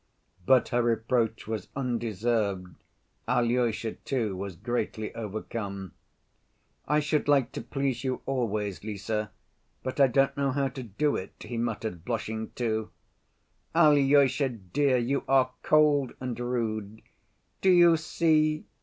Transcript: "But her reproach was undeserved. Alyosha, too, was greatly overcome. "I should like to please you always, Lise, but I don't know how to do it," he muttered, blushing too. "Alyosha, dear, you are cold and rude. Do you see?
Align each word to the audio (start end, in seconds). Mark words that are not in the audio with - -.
"But 0.47 0.69
her 0.69 0.81
reproach 0.81 1.45
was 1.45 1.67
undeserved. 1.75 2.75
Alyosha, 3.27 3.91
too, 3.97 4.35
was 4.35 4.55
greatly 4.55 5.13
overcome. 5.13 5.91
"I 6.87 6.99
should 6.99 7.27
like 7.27 7.51
to 7.51 7.61
please 7.61 8.03
you 8.03 8.23
always, 8.25 8.83
Lise, 8.83 9.27
but 9.83 9.99
I 9.99 10.07
don't 10.07 10.35
know 10.35 10.49
how 10.53 10.69
to 10.69 10.81
do 10.81 11.15
it," 11.15 11.35
he 11.41 11.55
muttered, 11.55 12.03
blushing 12.03 12.49
too. 12.55 12.89
"Alyosha, 13.75 14.49
dear, 14.49 14.97
you 14.97 15.23
are 15.27 15.51
cold 15.61 16.13
and 16.19 16.39
rude. 16.39 17.03
Do 17.61 17.69
you 17.69 17.95
see? 17.95 18.65